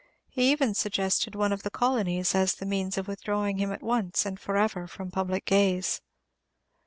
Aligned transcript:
He 0.31 0.51
even 0.51 0.73
suggested 0.73 1.35
one 1.35 1.53
of 1.53 1.61
the 1.61 1.69
Colonies 1.69 2.33
as 2.33 2.55
the 2.55 2.65
means 2.65 2.97
of 2.97 3.07
withdrawing 3.07 3.59
him 3.59 3.71
at 3.71 3.83
once, 3.83 4.25
and 4.25 4.39
forever, 4.39 4.87
from 4.87 5.11
public 5.11 5.45
gaze. 5.45 6.01